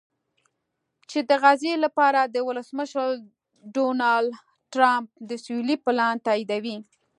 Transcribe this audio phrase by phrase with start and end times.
[1.09, 3.07] چې د غزې لپاره د ولسمشر
[3.73, 6.77] ډونالډټرمپ د سولې پلان تاییدوي